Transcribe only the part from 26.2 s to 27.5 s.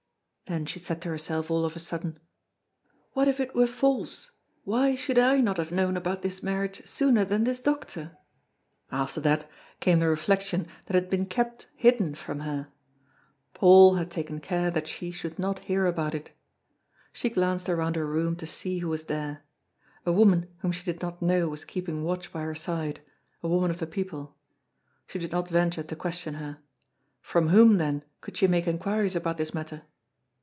her. From